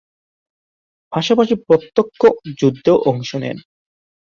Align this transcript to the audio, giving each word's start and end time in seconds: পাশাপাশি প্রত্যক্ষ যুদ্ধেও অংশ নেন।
পাশাপাশি 1.13 1.53
প্রত্যক্ষ 1.67 2.21
যুদ্ধেও 2.59 2.97
অংশ 3.05 3.29
নেন। 3.35 3.57